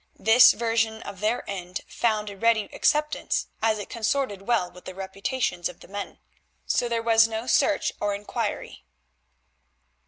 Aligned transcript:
This 0.17 0.53
version 0.53 1.03
of 1.03 1.19
their 1.19 1.47
end 1.47 1.81
found 1.87 2.31
a 2.31 2.35
ready 2.35 2.63
acceptance, 2.73 3.49
as 3.61 3.77
it 3.77 3.87
consorted 3.91 4.41
well 4.47 4.71
with 4.71 4.85
the 4.85 4.95
reputations 4.95 5.69
of 5.69 5.81
the 5.81 5.87
men. 5.87 6.17
So 6.65 6.89
there 6.89 7.03
was 7.03 7.27
no 7.27 7.45
search 7.45 7.93
or 7.99 8.15
inquiry. 8.15 8.83